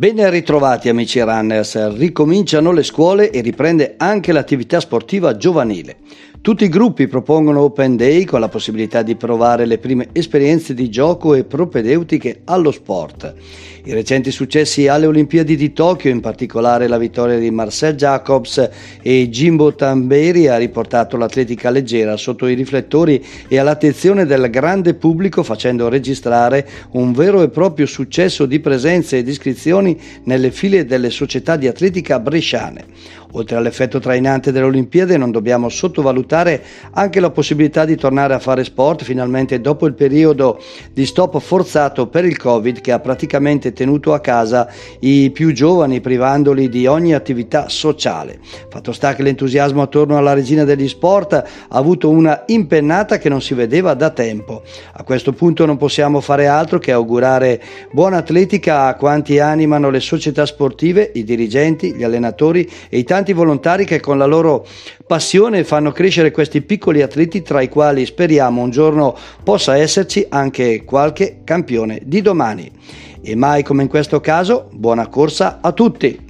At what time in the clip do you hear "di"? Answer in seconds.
9.02-9.14, 10.72-10.88, 15.54-15.74, 17.38-17.50, 28.46-28.60, 31.56-31.66, 37.84-37.94, 40.92-41.06, 46.68-46.86, 72.04-72.22